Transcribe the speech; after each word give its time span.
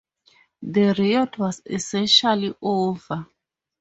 The 0.63 0.95
riot 0.97 1.37
was 1.37 1.61
essentially 1.63 2.55
over. 2.59 3.27